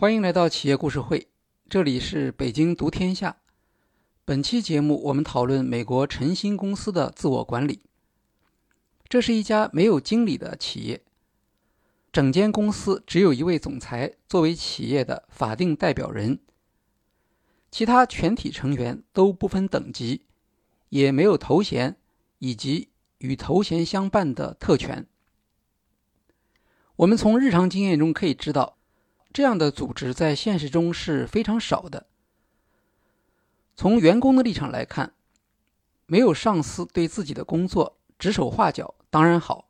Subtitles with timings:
[0.00, 1.26] 欢迎来到企业故事会，
[1.68, 3.38] 这里是北京读天下。
[4.24, 7.80] 本期节目我们讨论美国晨星公司的自我管理。
[9.08, 11.02] 这是一家没有经理的企业，
[12.12, 16.38] 整间公司只有一位总裁作为企业的法定代表人，
[17.72, 20.22] 其他全体成员都不分等级，
[20.90, 21.96] 也没有头衔
[22.38, 25.08] 以及与头衔相伴的特权。
[26.94, 28.77] 我们从日常经验中可以知道，
[29.32, 32.06] 这样的组织在现实中是非常少的。
[33.76, 35.14] 从员工的立场来看，
[36.06, 39.66] 没有上司对自己的工作指手画脚当然好；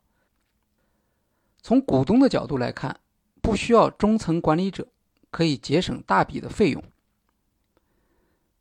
[1.61, 2.99] 从股东的角度来看，
[3.41, 4.87] 不需要中层管理者，
[5.29, 6.83] 可以节省大笔的费用。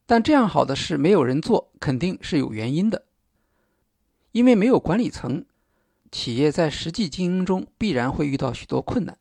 [0.05, 3.05] 但这样好的事没有人做，肯定是有原因的，
[4.33, 5.47] 因为没有管理层。
[6.11, 9.19] 企业在实际经营中必然会遇到许多困难。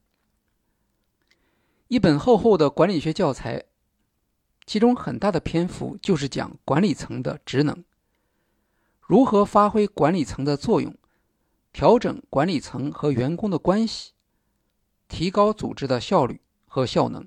[1.88, 3.64] 一本厚厚的管理学教材，
[4.66, 7.84] 其中很大的篇幅就是讲管理层的职能，
[9.00, 10.94] 如何发挥管理层的作用，
[11.72, 14.12] 调整管理层和员工的关系，
[15.08, 17.26] 提高组织的效率和效能。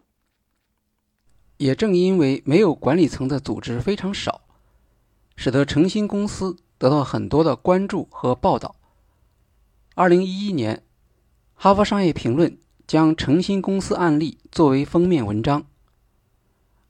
[1.57, 4.43] 也正因为没有管理层的组织非常少，
[5.37, 8.77] 使得诚心公司得到很多的关注和报道。
[9.95, 10.77] 二零一一年，
[11.55, 12.51] 《哈佛商业评论》
[12.91, 15.65] 将诚心公司案例作为封面文章。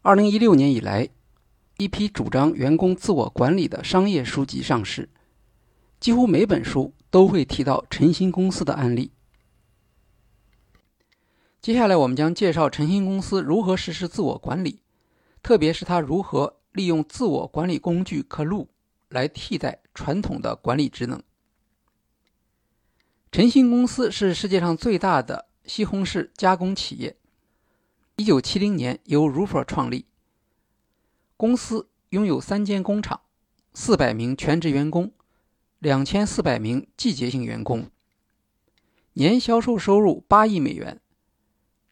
[0.00, 1.10] 二零一六年以来，
[1.76, 5.10] 一批主张员工自我管理的商业书籍上市，
[6.00, 9.12] 几乎每本书都会提到诚心公司的案例。
[11.60, 14.80] 接下来，我们将介绍诚心公司如何实施自我管理，
[15.42, 18.68] 特别是它如何利用自我管理工具 c l u
[19.10, 21.22] 来替代传统的管理职能。
[23.30, 27.16] 晨星公司是世界上最大的西红柿加工企业。
[28.16, 30.04] 一九七零年由 Rufer 创立，
[31.36, 33.20] 公司拥有三间工厂、
[33.72, 35.12] 四百名全职员工、
[35.78, 37.88] 两千四百名季节性员工，
[39.12, 41.00] 年销售收入八亿美元，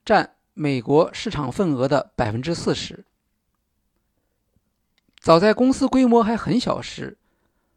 [0.04, 3.04] 占美国市场份额的百分之四十。
[5.20, 7.16] 早在公司规模还很小时，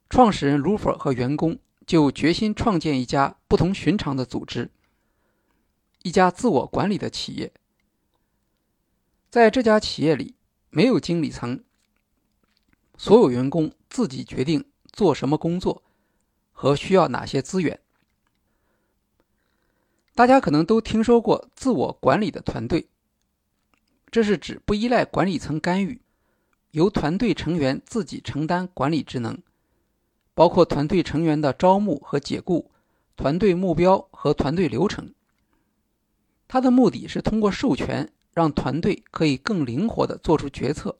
[0.09, 1.59] 创始人 Rufer 和员工。
[1.85, 4.72] 就决心创建一家不同寻常的组织，
[6.03, 7.51] 一家自我管理的企业。
[9.29, 10.35] 在这家企业里，
[10.69, 11.63] 没有经理层，
[12.97, 15.84] 所有员工自己决定做什么工作
[16.51, 17.79] 和需要哪些资源。
[20.13, 22.90] 大家可能都听说过自我管理的团队，
[24.11, 26.01] 这是指不依赖管理层干预，
[26.72, 29.41] 由团队成员自己承担管理职能。
[30.34, 32.72] 包括团队成员的招募和解雇、
[33.16, 35.13] 团队目标和团队流程。
[36.51, 40.97] 它的目的是通过授权，让团队可以更灵活地做出决策，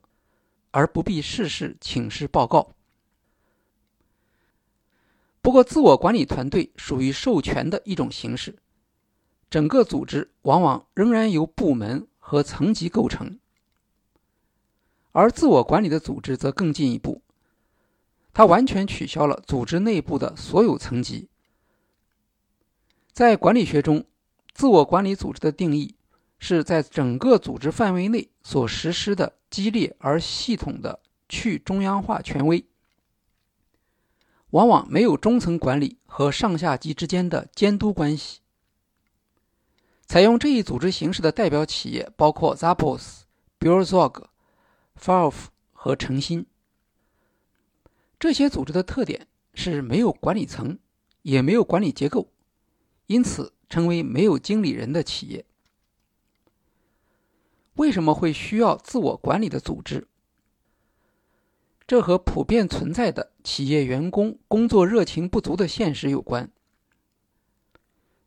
[0.72, 2.74] 而不必事事请示报告。
[5.42, 8.60] 不过，自我管理团队属于授权的一种形式，
[9.50, 13.38] 整个组织往往仍然由部门和层级构成，
[15.12, 17.22] 而自我管理的组织则更进一步。
[18.32, 21.28] 它完全取消了组织内部的所有层级。
[23.12, 24.06] 在管理学中，
[24.54, 25.96] 自我管理组织的定义
[26.40, 32.66] 是在整个组织范围内所实施的激烈而系统的去中央化权威，
[34.52, 38.40] 往往没有中层管理和上下级之间的监督关系。
[40.06, 43.22] 采用这一组织形式的代表企业包括 Zappos、
[43.60, 44.26] Burezog、
[44.96, 46.46] f a r f 和诚心。
[48.20, 50.78] 这些组织的特点是没有管理层，
[51.22, 52.28] 也没有管理结构，
[53.08, 55.46] 因此成为没有经理人的企业。
[57.76, 60.08] 为什么会需要自我管理的组织？
[61.88, 66.52] 这和普遍存在的企业员工工作热情不足的现实有关。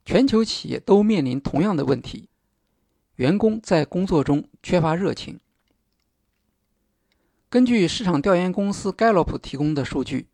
[0.07, 2.29] 全球企业都面临同样的问题：
[3.17, 5.39] 员工在工作中缺乏热情。
[7.51, 10.27] 根据市场调研公司 Gallup 提供的数据，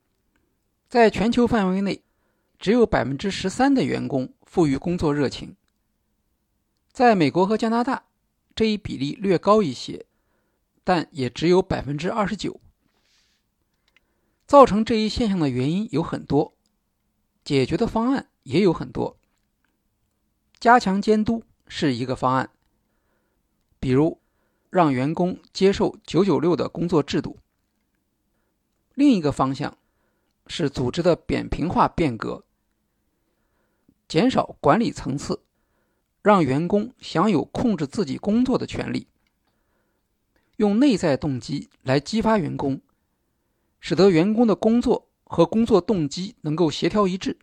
[0.88, 2.02] 在全球范围内，
[2.60, 5.56] 只有百分之十三的员工富于工作热情。
[6.92, 8.04] 在美国和加拿大，
[8.54, 10.06] 这一比例略高一些，
[10.84, 12.60] 但也只有百分之二十九。
[14.46, 16.54] 造成这一现象的原因有很多，
[17.42, 19.16] 解决的方案也有很多。
[20.60, 22.50] 加强监督是一个方案，
[23.80, 24.20] 比如。
[24.72, 27.36] 让员工接受“九九六”的工作制度。
[28.94, 29.76] 另一个方向
[30.46, 32.44] 是组织的扁平化变革，
[34.10, 35.40] 减少管理层次，
[36.20, 39.06] 让员工享有控制自己工作的权利，
[40.56, 42.80] 用内在动机来激发员工，
[43.78, 47.38] 使得员工的工作和工作动机能够协调一致。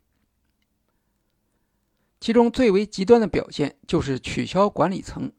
[2.20, 5.32] 其中最为极端的表现就是取消管理层，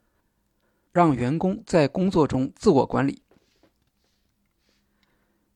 [0.93, 3.21] 让员工在工作中自我管理。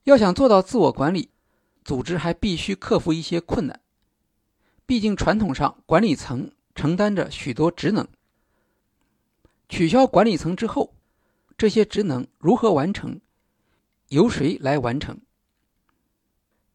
[0.05, 1.31] 要想做到自我管理，
[1.83, 3.81] 组织还必须克服一些困难。
[4.87, 8.06] 毕竟传统上管理层承担着许多职能，
[9.69, 10.94] 取消管理层之后，
[11.56, 13.20] 这些职能如何完成，
[14.08, 15.20] 由谁来完成？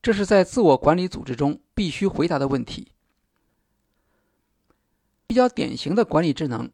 [0.01, 2.91] 这是在自我管理组织中必须回答的问题。
[5.27, 6.71] 比较典型的管理职能，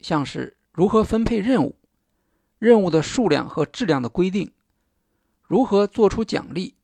[0.00, 1.76] 像是如何分配任务、
[2.58, 4.52] 任务的数量和质量的规定。
[5.42, 6.74] 如何做出奖励？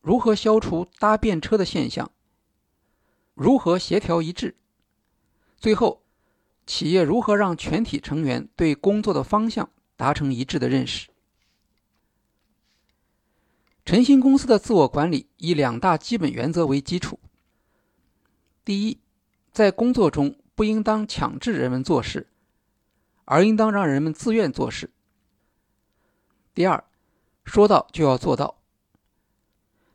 [0.00, 2.10] 如何消除搭便车的现象？
[3.40, 4.54] 如何协调一致？
[5.56, 6.02] 最后，
[6.66, 11.08] 企业如何让全体成员对工作的方向达成一致的认识？
[13.86, 17.18] 晨星公司的自我管理以两大基本原则为基础：
[18.62, 19.00] 第一，
[19.50, 22.28] 在工作中不应当强制人们做事，
[23.24, 24.88] 而应当让人们自愿做事；
[26.52, 26.84] 第二。
[27.46, 28.58] 说到就要做到。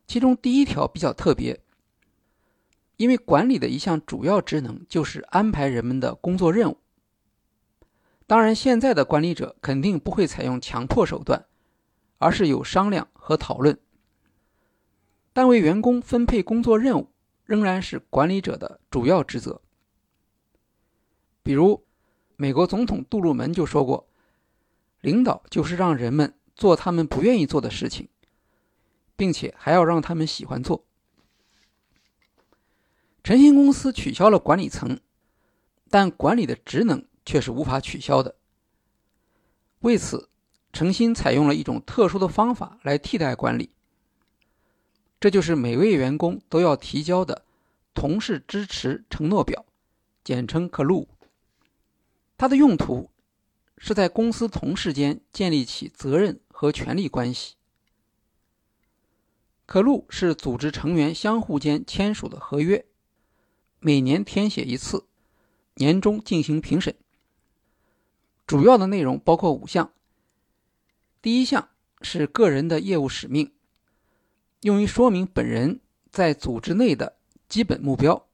[0.07, 1.61] 其中第一条比较特别，
[2.97, 6.77] 因为管理的一项主要职能就是安排人们的工作任务。
[8.27, 11.45] 当然，现在的管理者肯定不会采用强迫手段，
[12.17, 13.77] 而是有商量和讨论。
[15.33, 17.11] 但为员工分配工作任务
[17.43, 19.61] 仍然是管理者的主要职责。
[21.43, 21.85] 比如，
[22.35, 24.07] 美国总统杜鲁门就说过
[25.01, 28.07] ：“领导就是让人们。”做他们不愿意做的事情，
[29.17, 30.85] 并且还要让他们喜欢做。
[33.25, 34.99] 晨星公司取消了管理层，
[35.89, 38.35] 但管理的职能却是无法取消的。
[39.79, 40.29] 为此，
[40.71, 43.71] 诚心采用了一种特殊的方法来替代管理，
[45.19, 47.43] 这就是每位员工都要提交的
[47.95, 49.65] 同事支持承诺表，
[50.23, 51.07] 简称 “CLU”。
[52.37, 53.09] 它的用途
[53.79, 56.39] 是在公司同事间建立起责任。
[56.57, 57.55] 和权利关系，
[59.65, 62.85] 可录是组织成员相互间签署的合约，
[63.85, 65.05] 每年填写一次，
[65.75, 66.95] 年终进行评审。
[68.47, 69.91] 主要的内容包括五项。
[71.21, 71.69] 第一项
[72.01, 73.51] 是个人的业务使命，
[74.61, 77.15] 用于说明本人在组织内的
[77.47, 78.25] 基本目标。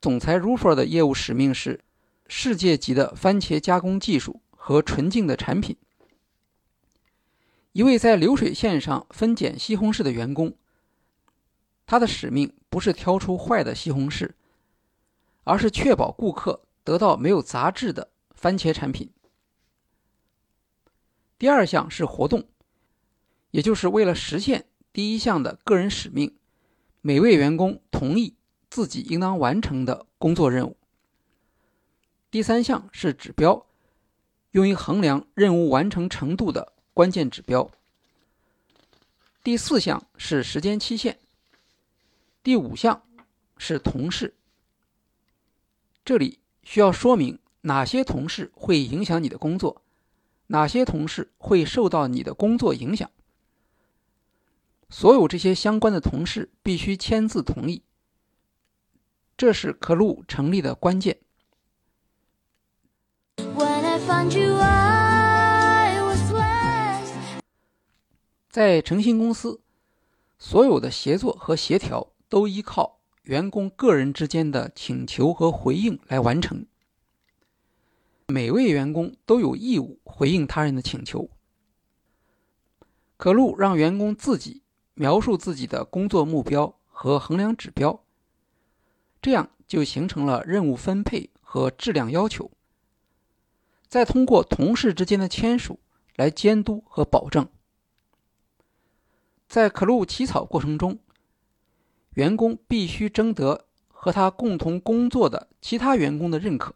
[0.00, 1.80] 总裁 Rufer 的业务使命是
[2.28, 5.76] 世界级的番茄加工技术和纯净的产品。
[7.72, 10.54] 一位在流水线上分拣西红柿的员工，
[11.86, 14.32] 他的使命不是挑出坏的西红柿，
[15.44, 19.12] 而是确保顾客得到没有杂质的番茄产品。
[21.38, 22.48] 第二项是活动，
[23.52, 26.36] 也就是为了实现第一项的个人使命，
[27.00, 28.34] 每位员工同意
[28.68, 30.76] 自己应当完成的工作任务。
[32.32, 33.66] 第三项是指标，
[34.50, 36.72] 用于衡量任务完成程度的。
[36.92, 37.70] 关键指标。
[39.44, 41.20] 第四项是时间期限。
[42.44, 43.02] 第五项
[43.56, 44.36] 是同事。
[46.04, 49.80] 这里需要说明哪些同事会影响你的工作，
[50.48, 53.10] 哪些同事会受到你的工作影响。
[54.90, 57.82] 所有这些相关的同事必须签字同意。
[59.38, 61.20] 这是可鲁成立的关键。
[68.50, 69.62] 在诚信公司，
[70.38, 76.66] 所有的协作和协调都依靠员工个人之间的请求和回应来完成。
[78.26, 81.30] 每位员工都有义务回应他人的请求。
[83.16, 84.62] 可露让员工自己
[84.94, 88.02] 描述自己的工作目标和衡量指标，
[89.22, 92.50] 这样就形成了任务分配和质量要求。
[93.86, 95.78] 再通过同事之间的签署
[96.16, 97.48] 来监督和保证。
[99.46, 100.98] 在可露起草过程中，
[102.14, 106.74] 员工必须征得和他共同工作的其他员工的认可。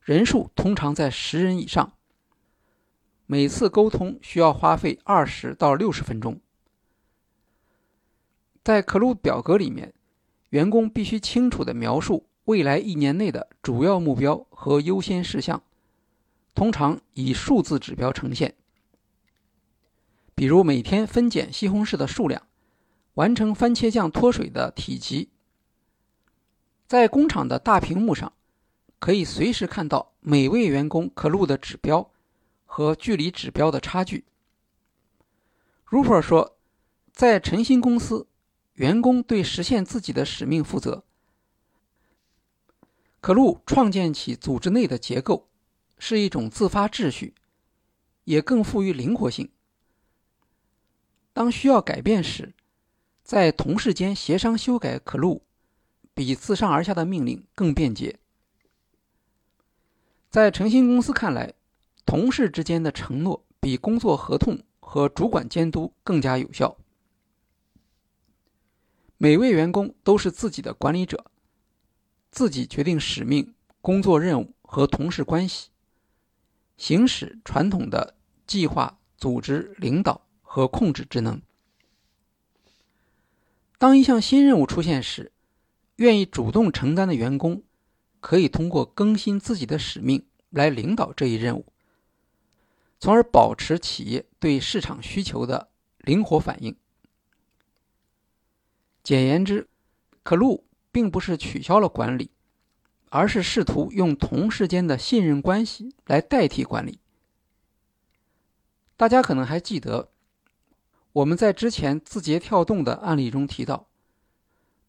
[0.00, 1.92] 人数通常在十人以上。
[3.26, 6.40] 每次沟通需要花费二十到六十分钟。
[8.62, 9.94] 在可录表格里面，
[10.50, 15.62] 员工必须清楚地描述未来一年内的主要目标和优先事项，
[16.54, 18.54] 通常以数字指标呈现。
[20.34, 22.46] 比如每天分拣西红柿的数量，
[23.14, 25.30] 完成番茄酱脱水的体积。
[26.86, 28.32] 在工厂的大屏幕上，
[28.98, 32.10] 可以随时看到每位员工可录的指标
[32.64, 34.24] 和距离指标的差距。
[35.86, 36.56] r u p e r 说，
[37.12, 38.26] 在晨星公司，
[38.74, 41.04] 员工对实现自己的使命负责。
[43.20, 45.48] 可录创建起组织内的结构，
[45.98, 47.34] 是一种自发秩序，
[48.24, 49.50] 也更富于灵活性。
[51.32, 52.54] 当需要改变时，
[53.32, 55.40] 在同事间协商修改可录，
[56.12, 58.18] 比自上而下的命令更便捷。
[60.28, 61.54] 在诚信公司看来，
[62.04, 66.76] 同事之间的承诺比工作合同和主管监督更加有效。
[69.16, 71.24] 每位员工都是自己的管理者。
[72.30, 75.70] 自己决定使命、工作任务和同事关系，
[76.76, 78.14] 行使传统的
[78.46, 81.40] 计划、组织、领导和控制职能。
[83.82, 85.32] 当一项新任务出现时，
[85.96, 87.64] 愿意主动承担的员工
[88.20, 91.66] 可以通过更新自己的使命来领导这一任务，
[93.00, 96.76] 从而保持企业对市场需求的灵活反应。
[99.02, 99.68] 简言之，
[100.22, 100.64] 可录。
[100.92, 102.30] 并不是取消了管理，
[103.08, 107.00] 而是试图用同事间的信任关系来代替管理。
[108.96, 110.11] 大家可能还记得，
[111.12, 113.86] 我们在之前字节跳动的案例中提到，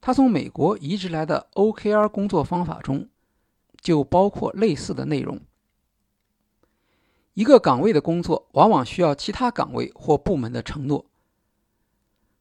[0.02, 3.10] 他从美国移植来的 OKR 工作方法中
[3.82, 5.40] 就包括类似的内容。
[7.34, 11.06] 一个岗位的工作往往需要其他岗位或部门的承诺，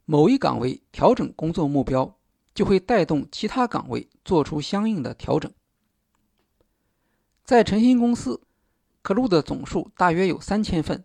[0.04, 2.16] 某一岗位调整工作目标。
[2.54, 5.50] 就会带动其他岗位做出相应的调整。
[7.44, 8.42] 在晨星公司，
[9.00, 11.02] 可录的总数大约有三千份。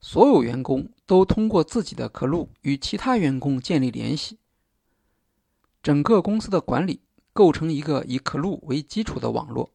[0.00, 4.38] 所有员工都通过自己的可录与其他员工建立联系。
[5.82, 7.00] 整个公司的管理
[7.32, 9.72] 构成一个以可录为基础的网络。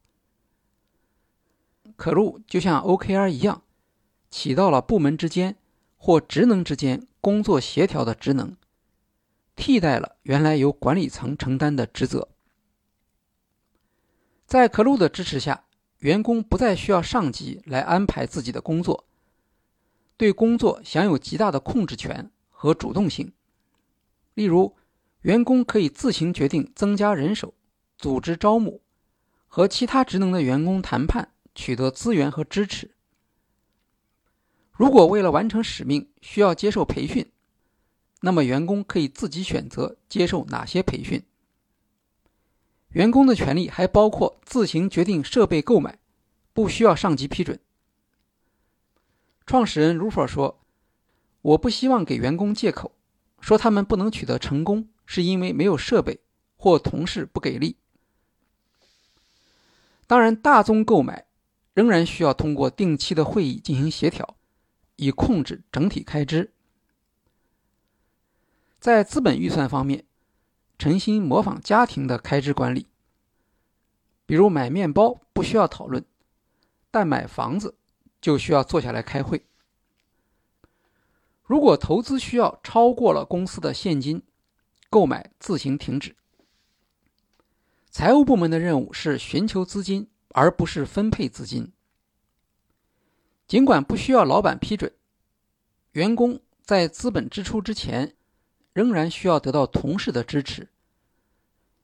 [1.95, 3.63] 可录就像 OKR 一样，
[4.29, 5.57] 起到了部门之间
[5.97, 8.55] 或职能之间工作协调的职能。
[9.55, 12.29] 替代了原来由管理层承担的职责。
[14.47, 15.65] 在可录的支持下，
[15.99, 19.05] 员工不再需要上级来安排自己的工作，
[20.17, 23.33] 对工作享有极大的控制权和主动性。
[24.33, 24.75] 例如，
[25.21, 27.53] 员工可以自行决定增加人手、
[27.97, 28.81] 组织招募、
[29.47, 32.91] 和其他职能的员工谈判、取得资源和支持。
[34.71, 37.31] 如果为了完成使命需要接受培训，
[38.21, 41.21] 那么，员工可以自己选择接受哪些培训。
[42.89, 45.99] 员工的权利还包括自行决定设备购买，
[46.53, 47.59] 不需要上级批准。
[49.45, 50.61] 创始人 r u f e r 说
[51.41, 52.91] ：“我不希望给员工借口，
[53.39, 56.21] 说他们不能取得成功是因为没有设备
[56.55, 57.77] 或同事不给力。
[60.07, 61.25] 当然，大宗购买
[61.73, 64.37] 仍然需要通过定期的会议进行协调，
[64.95, 66.51] 以控制整体开支。”
[68.79, 70.05] 在资本预算方面，
[70.77, 72.87] 诚心模仿家庭的开支管理。
[74.25, 76.03] 比如买面包不需要讨论，
[76.91, 77.75] 但买房子
[78.23, 79.45] 就需要坐下来开会。
[81.43, 84.23] 如果投资需要超过了公司的现金，
[84.89, 86.15] 购买自行停止。
[87.91, 91.71] 财务部门的任务是寻求资金，而不是分配资金。
[93.47, 94.91] 尽管不需要老板批准，
[95.91, 98.15] 员工在资本支出之前。
[98.73, 100.67] 仍然需要得到同事的支持，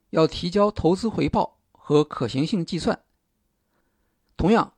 [0.09, 3.03] 要提交投资回报和可行性计算。
[4.35, 4.73] 同样，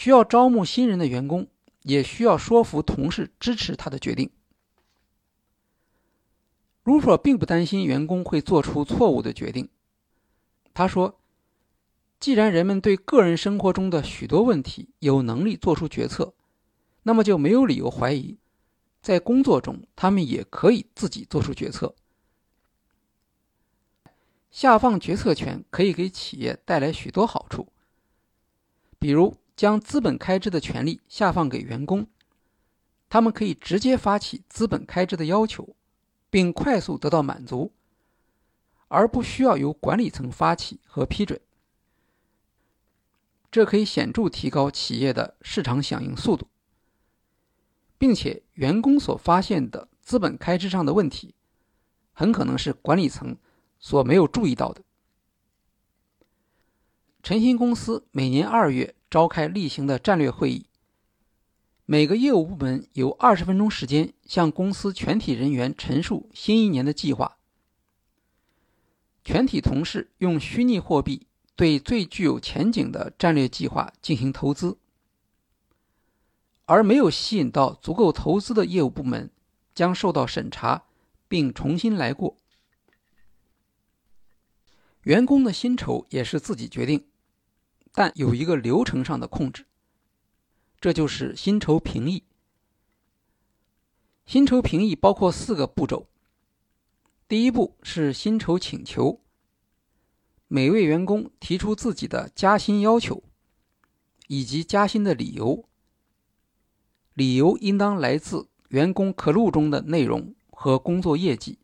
[0.00, 1.46] 需要招募新人的员工，
[1.82, 4.30] 也需要说服同事支持他的决定。
[6.84, 9.68] Rupert 并不担心员工会做出错误的决定。
[10.72, 11.20] 他说
[12.18, 16.32] ：“既然人们对个人生活中的许多问题有能力做出决策，
[17.02, 18.38] 那么就没有理由怀疑。”
[19.02, 21.94] 在工作中，他们也可以自己做出决策。
[24.50, 27.70] 下放决策权可以给企业带来许多好处，
[28.98, 32.06] 比如将资本开支的权利下放给员工，
[33.10, 35.76] 他们可以直接发起资本开支的要求，
[36.30, 37.70] 并快速得到满足，
[38.88, 41.38] 而不需要由管理层发起和批准。
[43.50, 46.48] 这可以显著提高企业的市场响应速度。
[47.98, 51.34] 并且，员工所发现的资本开支上的问题，
[52.14, 53.36] 很可能是管理层
[53.78, 54.82] 所没有注意到的。
[57.22, 60.66] 晨星公司每年二月召开例行的战略会议，
[61.84, 67.36] 每个业务部门有二十分钟时间向公司全体人员陈述新一年的计划。
[69.24, 71.26] 全体同事用虚拟货币
[71.56, 74.78] 对最具有前景的战略计划进行投资，
[76.66, 79.28] 而没有吸引到足够投资的业务部门
[79.74, 80.84] 将受到审查，
[81.26, 82.36] 并重新来过。
[85.02, 87.09] 员工的薪酬也是自己决定，
[87.92, 89.66] 但有一个流程上的控制，
[90.80, 92.24] 这就是薪酬评议。
[94.26, 96.08] 薪酬评议包括四个步骤。
[97.26, 99.20] 第一步是薪酬请求，
[100.48, 103.22] 每位员工提出自己的加薪要求
[104.28, 105.68] 以及加薪的理由，
[107.14, 111.58] 理由应当来自员工可录中的内容和工作业绩。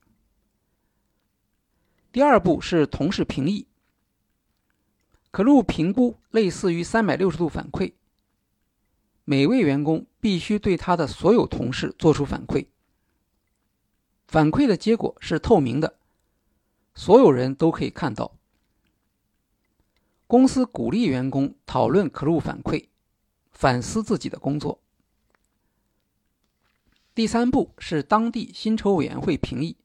[2.12, 3.66] 第二步是同事评议，
[5.36, 7.92] 可录评估类似于三百六十度反馈，
[9.26, 12.68] 每位员工必须对他的所有同事做出反馈，
[14.26, 15.98] 反馈的结果是透明的，
[16.94, 18.34] 所有人都可以看到。
[20.26, 22.86] 公司鼓励员工讨论可录反馈，
[23.52, 24.80] 反思自己的工作。
[27.14, 29.76] 第三步是当地薪酬委员会评议。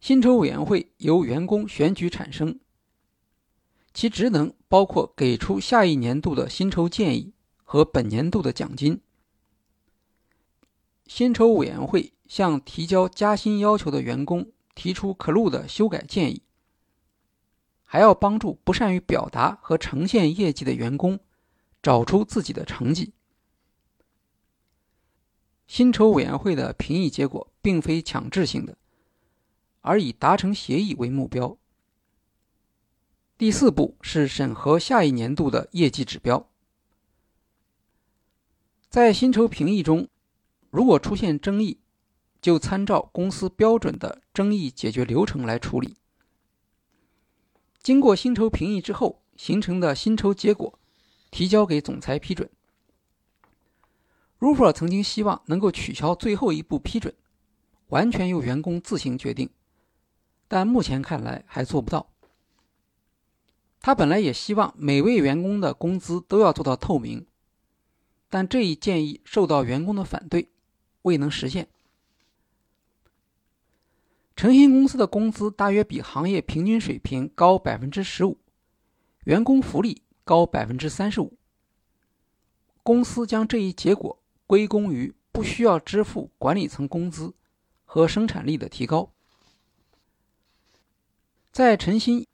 [0.00, 2.60] 薪酬委员会由员工选举产生，
[3.96, 7.32] 其职能包括给出下一年度的薪酬建议
[7.64, 9.00] 和本年度的奖金。
[11.06, 16.42] 薪酬委员会向提交加薪要求的员工提出可录的修改建议，
[17.84, 21.18] 还要帮助不善于表达和呈现业绩的员工
[21.82, 23.14] 找出自己的成绩。
[25.66, 28.76] 薪酬委员会的评议结果并非强制性的。
[29.80, 31.56] 而以达成协议为目标。
[33.38, 36.48] 第四步是审核下一年度的业绩指标。
[38.88, 40.08] 在薪酬评议中，
[40.70, 41.78] 如果出现争议，
[42.40, 45.98] 就参照公司标准的争议解决流程来处理。
[47.82, 50.78] 经过薪酬评议之后形成的薪酬结果，
[51.30, 52.48] 提交给总裁批准。
[54.38, 57.14] Rufer 曾经希望能够取消最后一步批准，
[57.88, 59.50] 完全由员工自行决定。
[60.48, 62.10] 但目前看来还做不到。
[63.86, 67.24] 他本来也希望每位员工的工资都要做到透明，
[68.28, 70.48] 但这一建议受到员工的反对，
[71.02, 71.68] 未能实现。
[74.34, 78.38] 诚信公司的工资大约比行业平均水平高百分之十五，
[79.22, 81.38] 员工福利高百分之三十五。
[82.82, 87.32] 公司将这一结果归功于不需要支付管理层工资
[87.84, 89.12] 和生产力的提高。
[91.52, 92.26] 在晨星，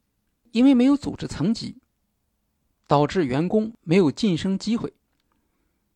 [0.52, 1.76] 因为没有组织层级，
[2.86, 4.90] 导致员工没有晋升机会；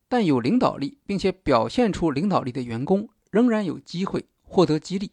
[0.07, 5.11] 但有领导力并且表现出领导力的员工，仍然有机会获得激励。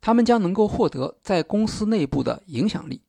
[0.00, 3.02] 他们将能够获得在公司内部的影响力。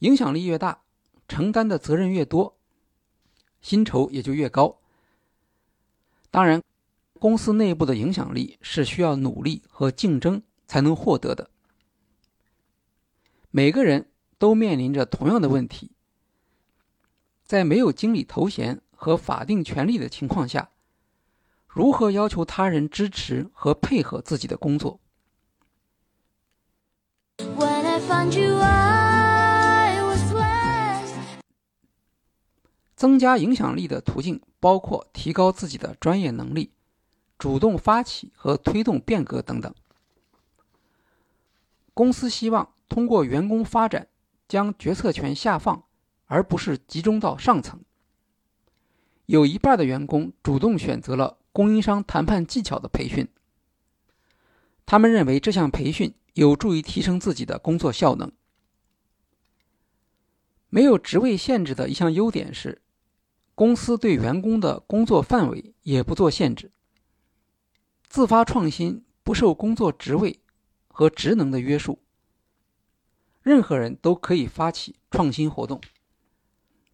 [0.00, 0.82] 影响力越大，
[1.28, 2.56] 承担的责任越多，
[3.60, 4.78] 薪酬也就越高。
[6.30, 6.62] 当然，
[7.18, 10.42] 公司内部的影响力是需要努力和竞争。
[10.70, 11.49] 才能获得的。
[13.52, 15.90] 每个人都面临着同样的问题：
[17.44, 20.70] 在没有经理头衔和法定权利的情况下，
[21.66, 25.00] 如何要求他人支持和配合自己的工作？
[32.94, 36.70] 增加影响力的途径包括提高自己的专业能力、
[37.38, 39.74] 主动发起和推动变革等等。
[41.94, 44.08] 公司希望通过员工发展，
[44.46, 45.84] 将决策权下放，
[46.26, 47.80] 而不是集中到上层。
[49.26, 53.28] 有一半的员工主动选择了供应商谈判技巧的培训，
[54.84, 58.30] 他们认为这项培训有助于提升自己的工作效能。
[60.68, 62.82] 没有职位限制的一项优点是，
[63.54, 66.70] 公司对员工的工作范围也不做限制，
[68.08, 70.40] 自发创新不受工作职位。
[70.92, 71.98] 和职能的约束，
[73.42, 75.80] 任何人都可以发起创新活动，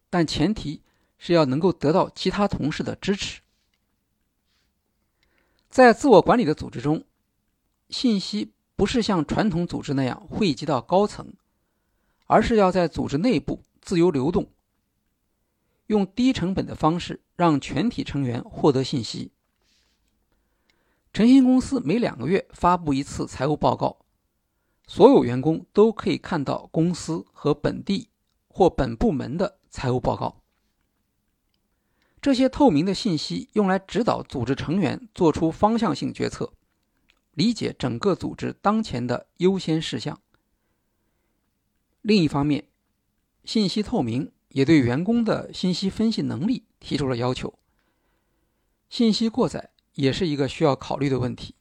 [0.09, 0.81] 但前提
[1.17, 3.41] 是要能够得到其他同事的支持。
[5.69, 7.03] 在自我管理的组织中，
[7.89, 11.33] 信息不是像传统组织那样汇集到高层，
[12.25, 14.49] 而是要在组织内部自由流动，
[15.87, 19.31] 用低成本的方式让全体成员获得信息。
[21.11, 24.05] 诚信公司每两个月发布一次财务报告，
[24.87, 28.09] 所有员工都可以看到公司和本地
[28.47, 30.41] 或本部门的财务报告。
[32.21, 36.51] 这些透明的信息用来指导组织成员做出方向性决策，
[37.33, 40.19] 理解整个组织当前的优先事项。
[42.01, 42.69] 另一方面，
[43.43, 47.59] 信息透明也对员工的信息分析能力提出了要求。
[48.89, 51.55] 信息过载也是一个需要考虑的问题，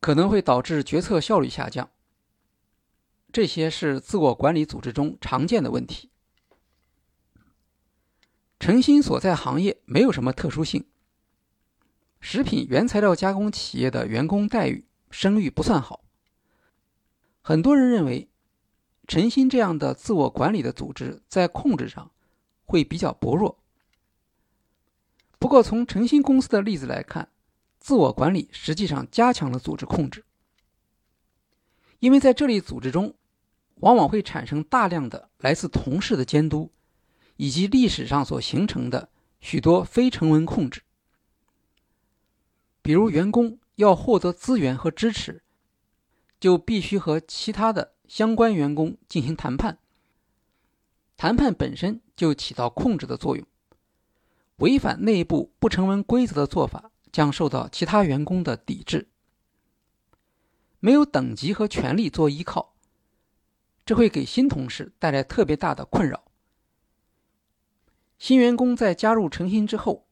[0.00, 1.88] 可能会导致决策效率下降。
[3.32, 6.10] 这些是自我管理组织中常见的问题。
[8.58, 10.86] 诚心所在行业没有什么特殊性。
[12.20, 16.04] 食品原材料加工企业的员工待遇、声誉不算好。
[17.40, 18.28] 很多人认为，
[19.08, 22.10] 诚心这样的自我管理的组织在控制上
[22.66, 23.58] 会比较薄弱。
[25.38, 27.30] 不过，从诚心公司的例子来看，
[27.78, 30.26] 自我管理实际上加强了组织控制，
[32.00, 33.14] 因为在这类组织中，
[33.80, 36.70] 往往会产生大量的来自同事的监督，
[37.36, 40.82] 以及历史上所形成的许多非成文控制。
[42.82, 45.42] 比如，员工要获得资源和支持，
[46.38, 49.78] 就必须和其他的相关员工进行谈判。
[51.16, 53.46] 谈判本身就起到控制的作用。
[54.56, 59.08] 违反内部不成文规则的做法将受到其他员工的抵制。
[60.80, 62.74] 没有等级和权力做依靠，
[63.90, 66.22] 这会给新同事带来特别大的困扰。
[68.20, 70.06] 新员工在加入诚心之后。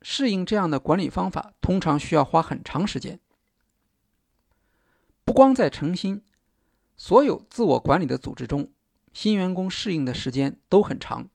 [0.00, 3.18] 适应这样的管理方法，通常需要花很长时间。
[5.24, 6.22] 不光在诚心，
[6.96, 8.70] 所有自我管理的组织中，
[9.12, 11.28] 新员工适应的时间都很长。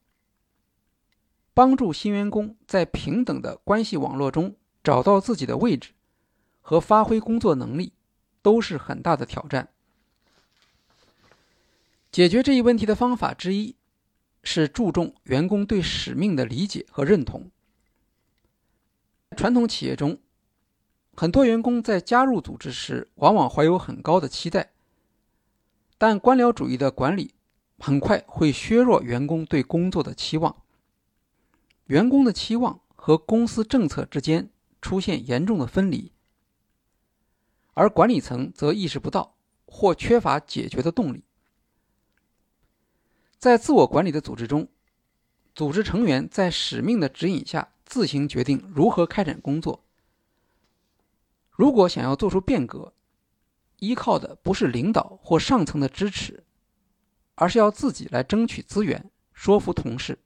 [1.53, 5.91] 帮助新员工在平等的关系网络中找到自己的位置
[6.61, 7.91] 和发挥工作能力，
[8.41, 9.73] 都是很大的挑战。
[12.19, 13.77] 解决这一问题的方法之一，
[14.43, 17.49] 是注重员工对使命的理解和认同。
[19.37, 20.19] 传统企业中，
[21.15, 24.73] 很多员工在加入组织时往往怀有很高的期待，
[25.97, 27.35] 但官僚主义的管理
[27.77, 30.63] 很快会削弱员工对工作的期望。
[31.85, 34.49] 员工的期望和公司政策之间
[34.81, 36.11] 出现严重的分离，
[37.75, 41.23] 而管理层则意识不到或缺乏解决的动力。
[43.39, 44.67] 在自我管理的组织中，
[45.55, 47.69] 组织成员在使命的指引下。
[47.85, 49.83] 自行决定如何开展工作。
[51.49, 52.93] 如果想要做出变革，
[53.79, 56.43] 依靠的不是领导或上层的支持，
[57.33, 60.19] 而是要自己来争取资源，说服同事。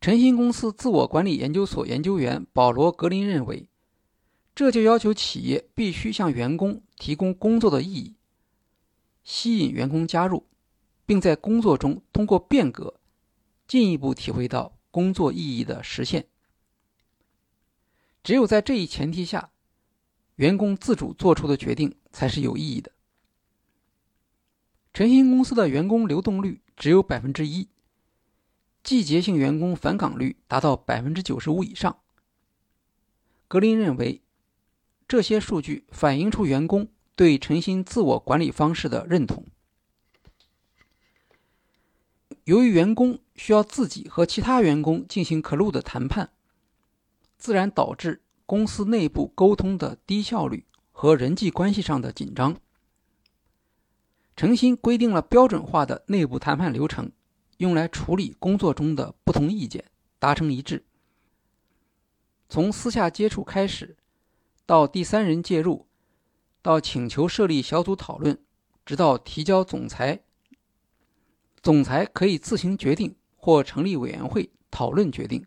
[0.00, 3.68] 晨星公司自我管理研究所研究员保罗·格林认为，
[4.54, 8.14] 这就要求企业必须向员工提供工作的意义，
[9.22, 10.46] 吸引员工加入，
[11.06, 13.00] 并在工作中通过变革
[13.66, 14.74] 进一步体会到。
[14.96, 16.26] 工作意义的实现，
[18.24, 19.50] 只有在这一前提下，
[20.36, 22.90] 员工自主做出的决定才是有意义的。
[24.94, 27.68] 晨星公司的员工流动率只有百分之一，
[28.82, 31.98] 季节性员工返岗率达到百分之九十五以上。
[33.48, 34.22] 格林认为，
[35.06, 39.44] 这些数据反映出员工对晨星自我管理方式的认同。
[42.46, 46.30] 由于员工需要自己和其他员工进行 close 的谈判，
[47.36, 52.56] 自然导致公司内部沟通的低效率和人际关系上的紧张。
[54.36, 57.10] 诚心规定了标准化的内部谈判流程，
[57.56, 59.84] 用来处理工作中的不同意见，
[60.20, 60.84] 达成一致。
[62.48, 63.96] 从私下接触开始，
[64.64, 65.88] 到第三人介入，
[66.62, 68.38] 到请求设立小组讨论，
[68.84, 70.22] 直到提交总裁。
[71.66, 75.44] 总裁可以自行决定或成立委员会讨论决定。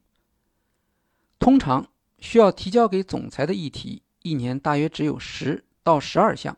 [1.39, 6.57] 通常需要提交给总裁的议题，一年大约只有十到十二项。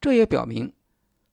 [0.00, 0.72] 这也表明，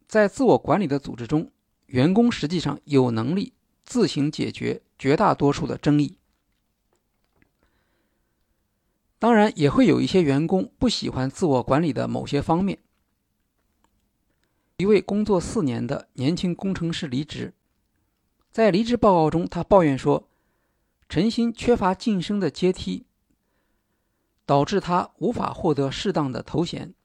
[0.08, 1.52] 在自我管理的组织中，
[1.88, 6.20] 员工实际上有能力自行解决绝大多数的争议。
[9.18, 12.78] 当然，也会有一些员工不喜欢自我管理的某些方面。
[14.82, 17.54] 一位工作四年的年轻工程师离职，
[18.52, 20.28] 在离职报告中，他抱怨说
[21.08, 23.06] ：“陈鑫缺乏晋升的阶梯，
[24.44, 26.96] 导致他无法获得适当的头衔。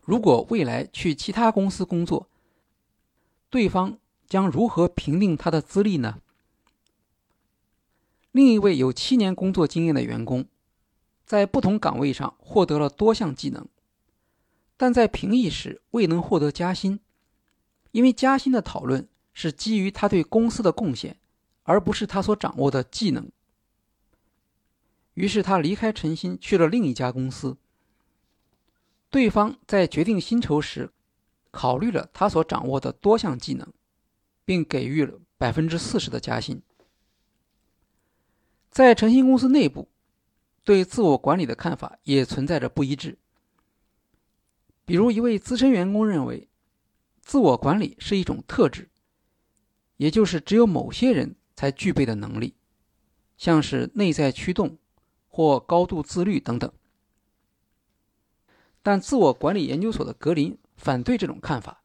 [0.00, 2.28] 如果未来去其他公司工作，
[3.48, 3.96] 对方
[4.26, 6.20] 将如何评定他的资历呢？”
[8.32, 10.46] 另一位有七年工作经验的员工，
[11.24, 13.68] 在不同岗位上获得了多项技能，
[14.76, 16.98] 但在评议时未能获得加薪。
[17.94, 21.16] 因为加薪的讨论是基于他对公司的贡献，
[21.62, 23.30] 而不是他所掌握的技能。
[25.14, 27.56] 于是他离开晨星，去了另一家公司。
[29.10, 30.90] 对方在决定薪酬时，
[31.52, 33.72] 考虑了他所掌握的多项技能，
[34.44, 36.60] 并给予了百分之四十的加薪。
[38.72, 39.88] 在晨星公司内部，
[40.64, 43.16] 对自我管理的看法也存在着不一致。
[44.84, 46.48] 比如，一位资深员工认为，
[47.24, 48.90] 自我管理是一种特质，
[49.96, 52.54] 也就是只有某些人才具备的能力，
[53.36, 54.76] 像是内在驱动
[55.28, 56.70] 或高度自律等等。
[58.82, 61.82] 但自我管理研究所的格林反对这种看法。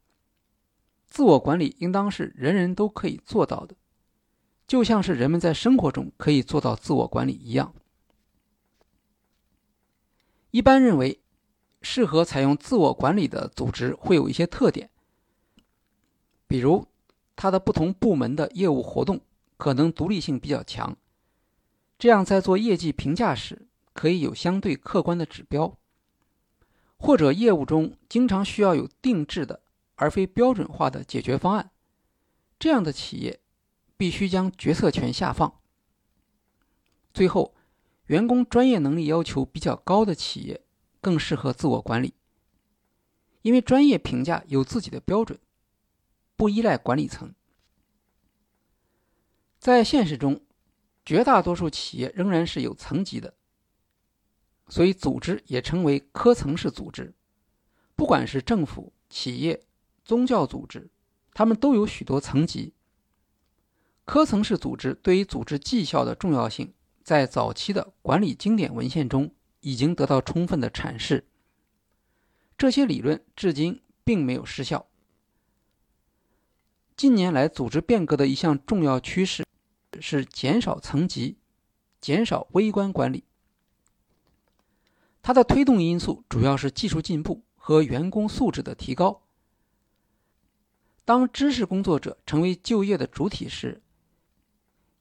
[1.08, 3.76] 自我管理应当是人人都可以做到的，
[4.68, 7.74] 就像是人们在生活中可以做到自我管理一样。
[10.52, 11.22] 一般认为，
[11.82, 14.92] 适合采用自我管理的组织会有一些特点，
[16.50, 16.88] 比如
[17.36, 19.22] 它的不同部门的业务活动
[19.56, 20.98] 可能独立性比较强，
[22.00, 25.78] 这样在做业绩评价时可以有相对客观的指标。
[26.98, 29.62] 或者业务中经常需要有定制的，
[29.96, 31.70] 而非标准化的解决方案，
[32.58, 33.40] 这样的企业
[33.96, 35.54] 必须将决策权下放。
[37.14, 37.54] 最后，
[38.08, 40.62] 员工专业能力要求比较高的企业
[41.00, 42.16] 更适合自我管理，
[43.44, 45.40] 因为专业评价有自己的标准，
[46.40, 47.36] 不依赖管理层。
[49.60, 50.46] 在现实中，
[51.04, 53.34] 绝大多数企业仍然是有层级的。
[54.70, 57.14] 所以，组织也称为科层式组织。
[57.94, 59.62] 不管是政府、企业、
[60.06, 60.90] 宗教组织，
[61.34, 62.74] 他们都有许多层级。
[64.06, 66.74] 科层式组织对于组织绩效的重要性，
[67.04, 71.28] 在早期的管理经典文献中已经得到充分的阐释。
[72.58, 74.89] 这些理论至今并没有失效。
[77.00, 79.46] 近年来，组织变革的一项重要趋势
[80.02, 81.38] 是减少层级，
[82.02, 83.24] 减少微观管理。
[85.22, 89.22] 它的推动因素主要是技术进步和员工素质的提高。
[91.06, 93.82] 当知识工作者成为就业的主体时，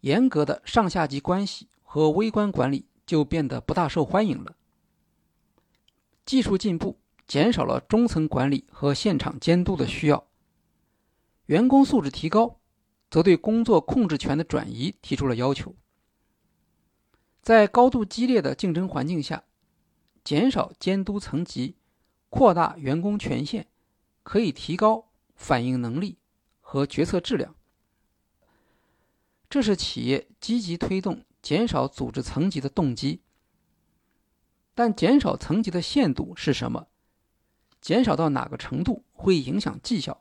[0.02, 4.54] 严格的上下级关系和微观管理就变得不大受欢迎了。
[6.24, 10.24] 技术进步减少了中层管理和现场监督的需要，
[11.48, 12.61] 员工素质提高，
[13.11, 15.74] 则对工作控制权的转移提出了要求。
[17.42, 19.44] 在高度激烈的竞争环境下。
[20.24, 21.76] 减少监督层级，
[22.28, 23.66] 扩大员工权限，
[24.22, 26.18] 可以提高反应能力
[26.61, 27.54] 和决策质量。
[29.48, 33.22] 这是企业积极推动减少组织层级的动机。
[34.74, 36.88] 但减少层级的限度是什么？
[37.80, 40.20] 减少到哪个程度会影响绩效？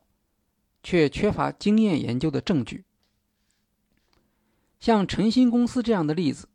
[0.84, 2.86] 却缺乏经验研究的证据。
[4.80, 6.48] 像晨星公司这样的例子，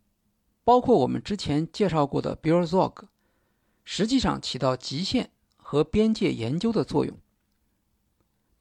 [0.64, 3.04] 包括我们之前介绍过的 Bill Zog。
[3.84, 7.18] 实际上起到极限和边界研究的作用。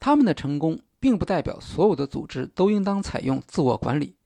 [0.00, 4.16] 他们的成功并不代表所有的组织都应当采用自我管理，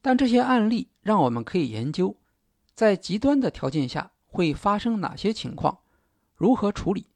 [0.00, 2.16] 但这些案例让我们可以研究，
[2.74, 5.80] 在极端的条件下会发生哪些情况，
[6.34, 7.10] 如何处理，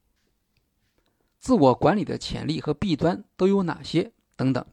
[1.41, 4.65] 自我管理的潜力和弊端都有哪些等等。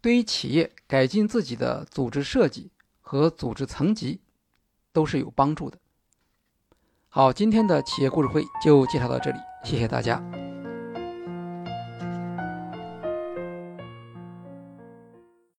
[0.00, 4.20] 对于企业改进自己的组织设计和组织层级，
[4.92, 5.78] 都是有帮助的。
[7.08, 10.22] 好，今天的企业故事会就介绍到这里，谢谢大家。